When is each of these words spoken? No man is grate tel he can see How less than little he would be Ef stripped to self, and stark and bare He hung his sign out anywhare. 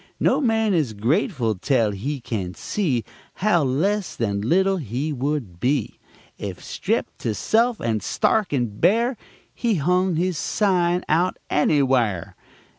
No 0.19 0.41
man 0.41 0.73
is 0.73 0.93
grate 0.93 1.31
tel 1.61 1.91
he 1.91 2.19
can 2.19 2.55
see 2.55 3.05
How 3.35 3.61
less 3.63 4.15
than 4.15 4.41
little 4.41 4.77
he 4.77 5.13
would 5.13 5.59
be 5.59 5.99
Ef 6.39 6.59
stripped 6.59 7.19
to 7.19 7.35
self, 7.35 7.79
and 7.79 8.01
stark 8.01 8.51
and 8.51 8.81
bare 8.81 9.15
He 9.53 9.75
hung 9.75 10.15
his 10.15 10.39
sign 10.39 11.05
out 11.07 11.37
anywhare. 11.51 12.33